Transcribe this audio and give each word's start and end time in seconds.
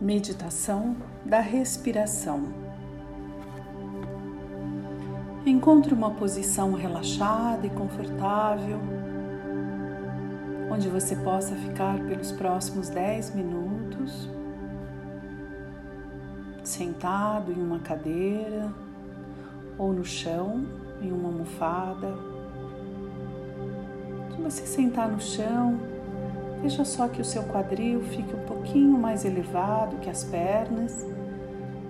Meditação 0.00 0.96
da 1.26 1.40
respiração. 1.40 2.48
Encontre 5.44 5.92
uma 5.92 6.12
posição 6.12 6.72
relaxada 6.72 7.66
e 7.66 7.70
confortável, 7.70 8.80
onde 10.70 10.88
você 10.88 11.14
possa 11.16 11.54
ficar 11.54 11.98
pelos 11.98 12.32
próximos 12.32 12.88
10 12.88 13.34
minutos, 13.34 14.26
sentado 16.64 17.52
em 17.52 17.62
uma 17.62 17.80
cadeira 17.80 18.72
ou 19.76 19.92
no 19.92 20.04
chão, 20.04 20.66
em 21.02 21.12
uma 21.12 21.28
almofada. 21.28 22.14
Se 24.34 24.40
você 24.40 24.66
sentar 24.66 25.10
no 25.10 25.20
chão, 25.20 25.78
Veja 26.62 26.84
só 26.84 27.08
que 27.08 27.22
o 27.22 27.24
seu 27.24 27.42
quadril 27.44 28.02
fique 28.02 28.34
um 28.34 28.44
pouquinho 28.44 28.98
mais 28.98 29.24
elevado 29.24 29.96
que 29.96 30.10
as 30.10 30.24
pernas. 30.24 31.06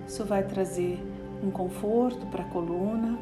Isso 0.07 0.23
vai 0.23 0.43
trazer 0.43 1.05
um 1.43 1.51
conforto 1.51 2.25
para 2.27 2.43
a 2.43 2.47
coluna. 2.47 3.17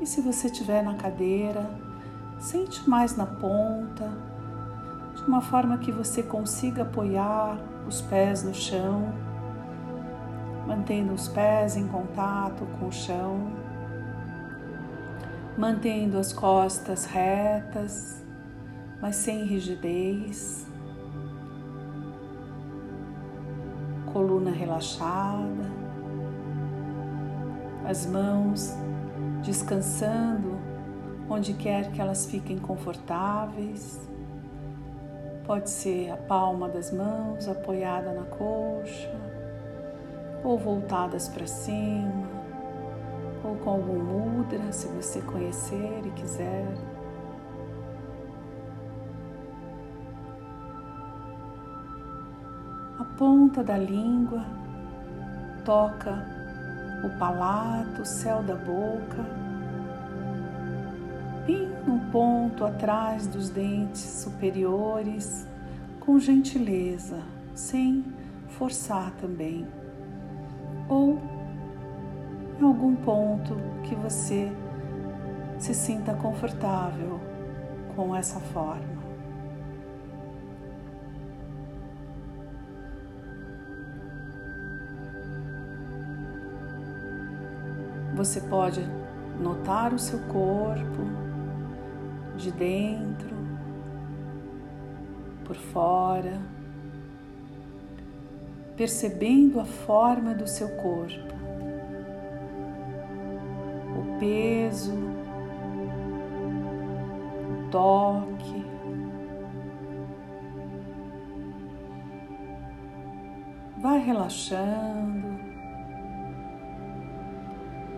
E 0.00 0.06
se 0.06 0.20
você 0.20 0.46
estiver 0.46 0.82
na 0.84 0.94
cadeira, 0.94 1.68
sente 2.38 2.88
mais 2.88 3.16
na 3.16 3.26
ponta, 3.26 4.12
de 5.16 5.22
uma 5.24 5.40
forma 5.40 5.78
que 5.78 5.90
você 5.90 6.22
consiga 6.22 6.82
apoiar 6.82 7.58
os 7.88 8.00
pés 8.00 8.44
no 8.44 8.54
chão, 8.54 9.12
mantendo 10.66 11.14
os 11.14 11.26
pés 11.26 11.76
em 11.76 11.88
contato 11.88 12.64
com 12.78 12.88
o 12.88 12.92
chão, 12.92 13.50
mantendo 15.56 16.18
as 16.18 16.32
costas 16.32 17.06
retas 17.06 18.25
mas 19.00 19.16
sem 19.16 19.44
rigidez, 19.44 20.66
coluna 24.12 24.50
relaxada, 24.50 25.70
as 27.84 28.06
mãos 28.06 28.74
descansando 29.44 30.58
onde 31.28 31.52
quer 31.54 31.90
que 31.92 32.00
elas 32.00 32.26
fiquem 32.26 32.58
confortáveis. 32.58 34.00
Pode 35.44 35.70
ser 35.70 36.10
a 36.10 36.16
palma 36.16 36.68
das 36.68 36.90
mãos 36.90 37.48
apoiada 37.48 38.12
na 38.12 38.24
coxa, 38.24 39.14
ou 40.42 40.58
voltadas 40.58 41.28
para 41.28 41.46
cima, 41.46 42.26
ou 43.44 43.54
com 43.56 43.70
algum 43.70 44.02
mudra, 44.02 44.72
se 44.72 44.88
você 44.88 45.20
conhecer 45.20 46.02
e 46.04 46.10
quiser. 46.10 46.95
A 52.98 53.04
ponta 53.04 53.62
da 53.62 53.76
língua 53.76 54.44
toca 55.64 56.24
o 57.04 57.18
palato, 57.18 58.02
o 58.02 58.06
céu 58.06 58.42
da 58.42 58.54
boca, 58.54 59.24
e 61.46 61.68
no 61.88 62.00
ponto 62.10 62.64
atrás 62.64 63.26
dos 63.26 63.50
dentes 63.50 64.00
superiores, 64.00 65.46
com 66.00 66.18
gentileza, 66.18 67.18
sem 67.54 68.04
forçar 68.48 69.12
também, 69.20 69.66
ou 70.88 71.20
em 72.58 72.64
algum 72.64 72.96
ponto 72.96 73.56
que 73.84 73.94
você 73.94 74.50
se 75.58 75.74
sinta 75.74 76.14
confortável 76.14 77.20
com 77.94 78.14
essa 78.16 78.40
forma. 78.40 79.05
Você 88.16 88.40
pode 88.40 88.80
notar 89.38 89.92
o 89.92 89.98
seu 89.98 90.18
corpo 90.20 91.02
de 92.34 92.50
dentro, 92.50 93.36
por 95.44 95.54
fora, 95.54 96.40
percebendo 98.74 99.60
a 99.60 99.66
forma 99.66 100.34
do 100.34 100.46
seu 100.46 100.66
corpo, 100.76 101.34
o 103.98 104.18
peso, 104.18 104.94
o 107.50 107.70
toque. 107.70 108.64
Vai 113.78 113.98
relaxando 113.98 115.25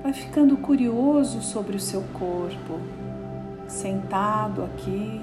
vai 0.08 0.14
ficando 0.14 0.56
curioso 0.56 1.42
sobre 1.42 1.76
o 1.76 1.80
seu 1.80 2.00
corpo, 2.18 2.80
sentado 3.66 4.64
aqui, 4.64 5.20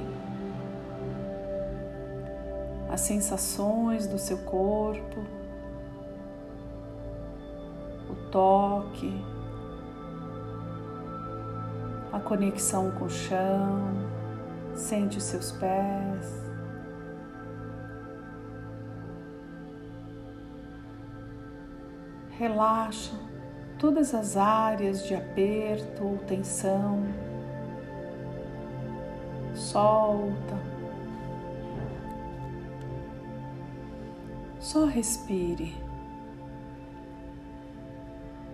as 2.91 3.01
sensações 3.01 4.06
do 4.06 4.19
seu 4.19 4.38
corpo, 4.38 5.25
o 8.12 8.29
toque, 8.29 9.12
a 12.13 12.19
conexão 12.19 12.91
com 12.91 13.06
o 13.06 13.09
chão, 13.09 13.91
sente 14.75 15.18
os 15.18 15.24
seus 15.24 15.51
pés. 15.51 16.45
Relaxa 22.38 23.34
todas 23.78 24.13
as 24.13 24.38
áreas 24.38 25.06
de 25.06 25.16
aperto 25.16 26.03
ou 26.03 26.18
tensão. 26.19 27.03
Solta. 29.53 30.58
Só 34.59 34.86
respire. 34.86 35.75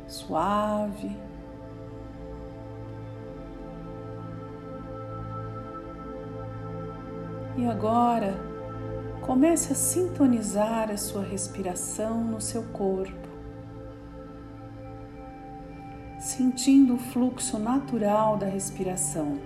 Suave. 0.08 1.16
E 7.58 7.66
agora, 7.66 8.34
comece 9.22 9.74
a 9.74 9.76
sintonizar 9.76 10.90
a 10.90 10.98
sua 10.98 11.24
respiração 11.24 12.24
no 12.24 12.42
seu 12.42 12.64
corpo 12.64 13.31
sentindo 16.32 16.96
o 16.96 16.98
fluxo 16.98 17.60
natural 17.60 18.38
da 18.38 18.46
respiração. 18.46 19.38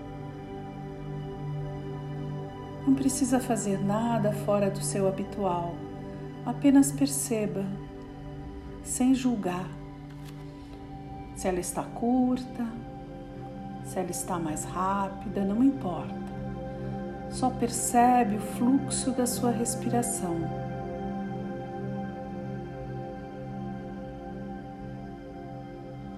Não 2.85 2.94
precisa 2.94 3.40
fazer 3.40 3.84
nada 3.84 4.31
fora 4.31 4.69
do 4.69 4.79
seu 4.81 5.07
habitual, 5.07 5.74
apenas 6.45 6.91
perceba, 6.91 7.66
sem 8.84 9.16
julgar, 9.16 9.68
se 11.35 11.47
ela 11.47 11.59
está 11.59 11.81
curta, 11.81 12.68
se 13.84 13.97
ela 13.97 14.12
está 14.12 14.38
mais 14.38 14.63
rápida, 14.63 15.44
não 15.44 15.63
importa. 15.63 16.13
Só 17.31 17.50
percebe 17.50 18.35
o 18.35 18.40
fluxo 18.40 19.12
da 19.12 19.25
sua 19.25 19.50
respiração. 19.50 20.64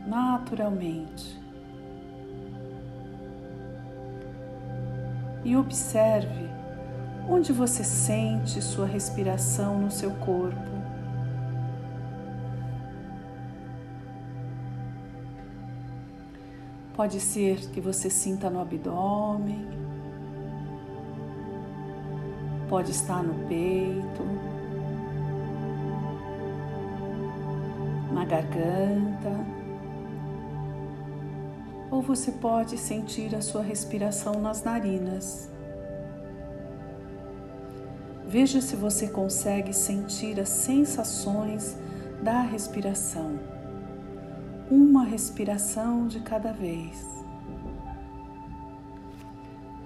Naturalmente. 0.07 1.37
E 5.43 5.55
observe 5.55 6.49
onde 7.29 7.51
você 7.51 7.83
sente 7.83 8.61
sua 8.61 8.85
respiração 8.85 9.79
no 9.79 9.91
seu 9.91 10.11
corpo. 10.11 10.77
Pode 16.95 17.19
ser 17.19 17.57
que 17.69 17.79
você 17.79 18.09
sinta 18.09 18.49
no 18.49 18.59
abdômen, 18.59 19.67
pode 22.67 22.89
estar 22.89 23.21
no 23.21 23.47
peito, 23.47 24.23
na 28.11 28.25
garganta 28.25 29.66
ou 31.97 32.03
você 32.03 32.31
pode 32.31 32.77
sentir 32.77 33.33
a 33.33 33.41
sua 33.41 33.63
respiração 33.63 34.39
nas 34.39 34.63
narinas. 34.63 35.49
Veja 38.27 38.61
se 38.61 38.75
você 38.75 39.07
consegue 39.07 39.73
sentir 39.73 40.39
as 40.39 40.49
sensações 40.49 41.75
da 42.21 42.41
respiração, 42.41 43.39
uma 44.69 45.05
respiração 45.05 46.07
de 46.07 46.19
cada 46.19 46.51
vez. 46.51 47.03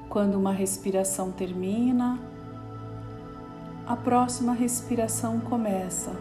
Quando 0.09 0.35
uma 0.35 0.51
respiração 0.51 1.31
termina, 1.31 2.19
a 3.87 3.95
próxima 3.95 4.51
respiração 4.51 5.39
começa. 5.39 6.11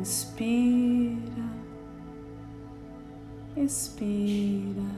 Inspira, 0.00 1.44
expira, 3.54 4.88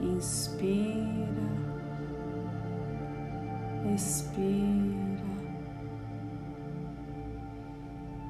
inspira, 0.00 1.46
expira, 3.94 5.30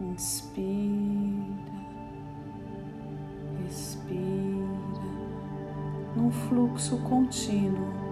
inspira, 0.02 1.32
expira, 3.66 4.68
num 6.14 6.30
fluxo 6.30 6.98
contínuo. 6.98 8.11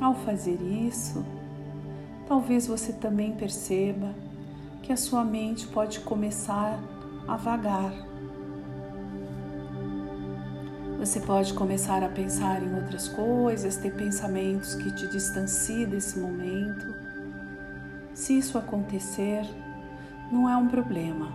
Ao 0.00 0.14
fazer 0.14 0.58
isso, 0.62 1.22
talvez 2.26 2.66
você 2.66 2.90
também 2.90 3.32
perceba 3.32 4.14
que 4.82 4.94
a 4.94 4.96
sua 4.96 5.22
mente 5.22 5.66
pode 5.66 6.00
começar 6.00 6.80
a 7.28 7.36
vagar. 7.36 7.92
Você 10.98 11.20
pode 11.20 11.52
começar 11.52 12.02
a 12.02 12.08
pensar 12.08 12.62
em 12.62 12.74
outras 12.74 13.08
coisas, 13.08 13.76
ter 13.76 13.94
pensamentos 13.94 14.74
que 14.74 14.90
te 14.90 15.06
distanciem 15.06 15.86
desse 15.86 16.18
momento. 16.18 16.94
Se 18.14 18.38
isso 18.38 18.56
acontecer, 18.56 19.42
não 20.32 20.48
é 20.48 20.56
um 20.56 20.66
problema. 20.66 21.30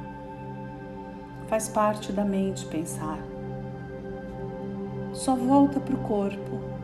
Faz 1.48 1.68
parte 1.68 2.12
da 2.12 2.26
mente 2.26 2.66
pensar. 2.66 3.20
Só 5.14 5.36
volta 5.36 5.80
para 5.80 5.96
o 5.96 6.00
corpo 6.00 6.75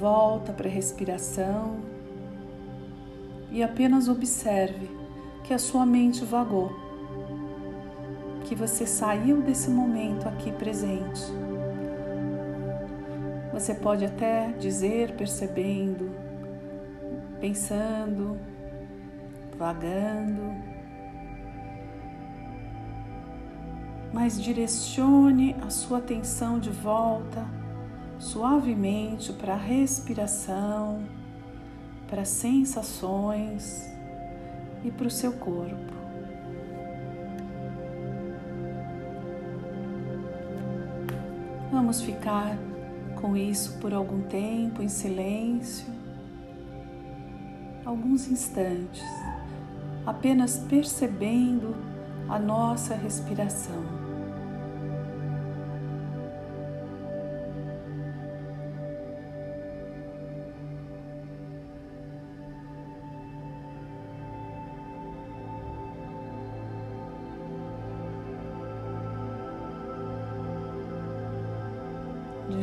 volta 0.00 0.50
para 0.50 0.66
a 0.66 0.72
respiração 0.72 1.76
e 3.50 3.62
apenas 3.62 4.08
observe 4.08 4.88
que 5.44 5.52
a 5.52 5.58
sua 5.58 5.84
mente 5.84 6.24
vagou, 6.24 6.72
que 8.44 8.54
você 8.54 8.86
saiu 8.86 9.42
desse 9.42 9.68
momento 9.68 10.26
aqui 10.26 10.50
presente. 10.52 11.22
Você 13.52 13.74
pode 13.74 14.06
até 14.06 14.52
dizer, 14.52 15.14
percebendo, 15.16 16.10
pensando, 17.38 18.38
vagando, 19.58 20.54
mas 24.14 24.40
direcione 24.40 25.54
a 25.60 25.68
sua 25.68 25.98
atenção 25.98 26.58
de 26.58 26.70
volta 26.70 27.59
suavemente 28.20 29.32
para 29.32 29.54
a 29.54 29.56
respiração, 29.56 31.02
para 32.06 32.20
as 32.20 32.28
sensações 32.28 33.90
e 34.84 34.90
para 34.90 35.06
o 35.06 35.10
seu 35.10 35.32
corpo. 35.32 35.94
Vamos 41.72 42.02
ficar 42.02 42.58
com 43.20 43.34
isso 43.36 43.78
por 43.78 43.94
algum 43.94 44.22
tempo 44.22 44.82
em 44.82 44.88
silêncio, 44.88 45.86
alguns 47.86 48.28
instantes, 48.28 49.02
apenas 50.04 50.58
percebendo 50.58 51.74
a 52.28 52.38
nossa 52.38 52.94
respiração. 52.94 53.99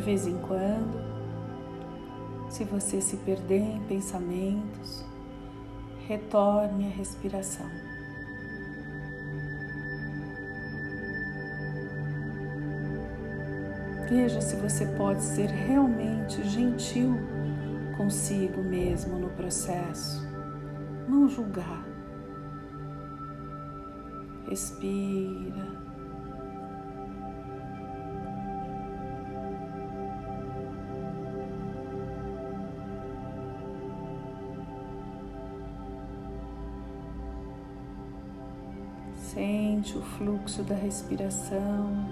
Vez 0.08 0.26
em 0.26 0.38
quando, 0.38 1.04
se 2.48 2.64
você 2.64 2.98
se 2.98 3.18
perder 3.18 3.60
em 3.60 3.80
pensamentos, 3.80 5.04
retorne 6.06 6.86
à 6.86 6.88
respiração. 6.88 7.66
Veja 14.08 14.40
se 14.40 14.56
você 14.56 14.86
pode 14.96 15.22
ser 15.22 15.50
realmente 15.50 16.42
gentil 16.48 17.14
consigo 17.94 18.62
mesmo 18.62 19.18
no 19.18 19.28
processo. 19.28 20.26
Não 21.06 21.28
julgar. 21.28 21.84
Respira. 24.48 25.87
Sente 39.38 39.96
o 39.96 40.02
fluxo 40.02 40.64
da 40.64 40.74
respiração. 40.74 42.08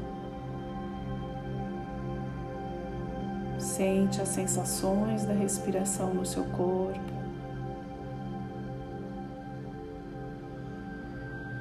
Sente 3.59 4.21
as 4.21 4.29
sensações 4.29 5.25
da 5.25 5.33
respiração 5.33 6.15
no 6.15 6.25
seu 6.25 6.45
corpo. 6.45 7.01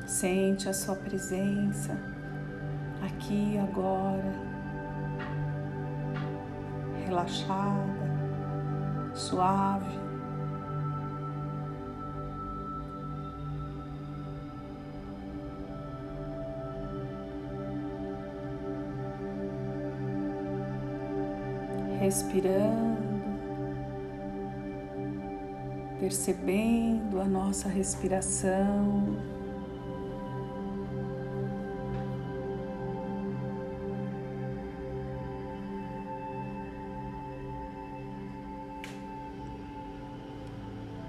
Sente 0.06 0.70
a 0.70 0.74
sua 0.74 0.96
presença 0.96 1.98
aqui 3.02 3.58
agora, 3.58 4.36
relaxada, 7.08 8.06
suave. 9.16 10.05
Respirando, 22.00 23.24
percebendo 26.00 27.20
a 27.20 27.26
nossa 27.26 27.70
respiração. 27.70 29.18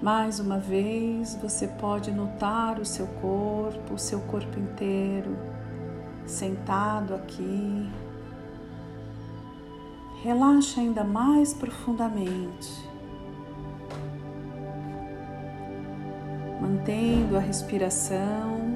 Mais 0.01 0.39
uma 0.39 0.57
vez, 0.57 1.35
você 1.35 1.67
pode 1.67 2.11
notar 2.11 2.79
o 2.79 2.85
seu 2.85 3.07
corpo, 3.07 3.95
o 3.95 3.99
seu 3.99 4.21
corpo 4.21 4.57
inteiro, 4.57 5.35
sentado 6.25 7.13
aqui, 7.13 7.89
relaxa 10.27 10.81
ainda 10.81 11.05
mais 11.05 11.53
profundamente, 11.53 12.69
mantendo 16.59 17.37
a 17.37 17.39
respiração. 17.39 18.66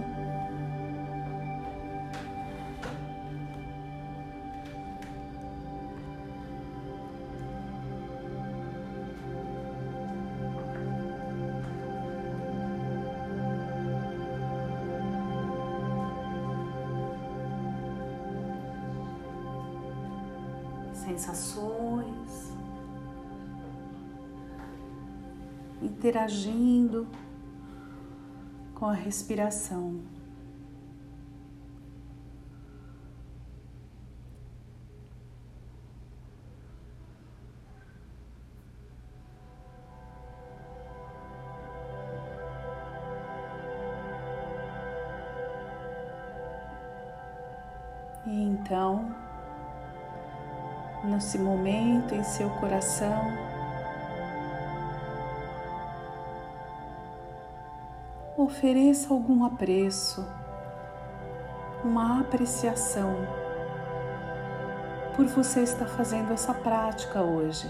Sensações, 21.12 22.54
interagindo 25.82 27.08
com 28.74 28.86
a 28.86 28.94
respiração. 28.94 30.00
E 48.26 48.44
então, 48.44 49.21
nesse 51.04 51.38
momento 51.38 52.14
em 52.14 52.24
seu 52.24 52.50
coração, 52.52 53.52
ofereça 58.38 59.14
algum 59.14 59.44
apreço, 59.46 60.26
uma 61.84 62.22
apreciação 62.22 63.16
por 65.16 65.26
você 65.26 65.62
estar 65.62 65.88
fazendo 65.88 66.32
essa 66.32 66.54
prática 66.54 67.22
hoje. 67.22 67.70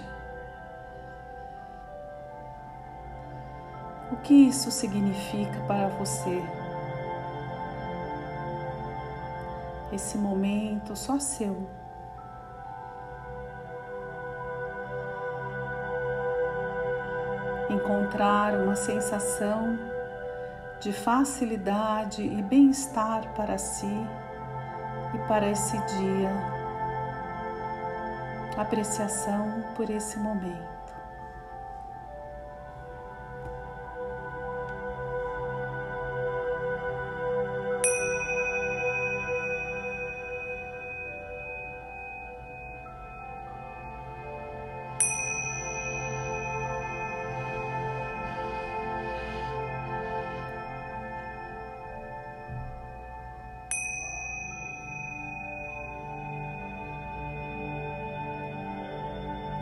O 4.11 4.17
que 4.17 4.33
isso 4.33 4.69
significa 4.69 5.59
para 5.67 5.87
você? 5.87 6.41
Esse 9.91 10.17
momento 10.17 10.95
só 10.95 11.19
seu. 11.19 11.80
Encontrar 17.91 18.53
uma 18.53 18.73
sensação 18.73 19.77
de 20.79 20.93
facilidade 20.93 22.23
e 22.23 22.41
bem-estar 22.41 23.33
para 23.33 23.57
si 23.57 24.07
e 25.13 25.17
para 25.27 25.49
esse 25.49 25.77
dia. 25.77 26.31
Apreciação 28.57 29.61
por 29.75 29.89
esse 29.89 30.17
momento. 30.17 30.80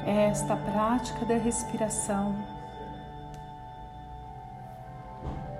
Esta 0.09 0.55
prática 0.55 1.23
da 1.23 1.35
respiração. 1.35 2.35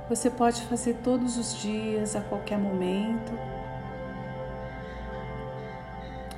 Você 0.10 0.30
pode 0.30 0.64
fazer 0.64 0.96
todos 1.04 1.38
os 1.38 1.62
dias, 1.62 2.16
a 2.16 2.22
qualquer 2.22 2.58
momento, 2.58 3.32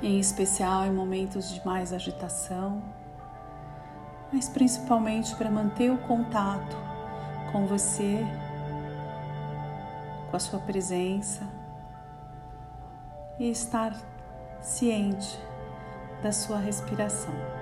em 0.02 0.18
especial 0.18 0.84
em 0.84 0.92
momentos 0.92 1.54
de 1.54 1.64
mais 1.64 1.90
agitação, 1.90 2.82
mas 4.30 4.46
principalmente 4.46 5.34
para 5.36 5.50
manter 5.50 5.90
o 5.90 5.96
contato 5.96 6.76
com 7.50 7.66
você, 7.66 8.26
com 10.30 10.36
a 10.36 10.40
sua 10.40 10.58
presença 10.58 11.48
e 13.38 13.50
estar 13.50 13.96
ciente 14.60 15.38
da 16.22 16.30
sua 16.30 16.58
respiração. 16.58 17.61